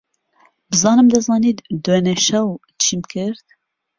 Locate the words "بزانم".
0.69-1.07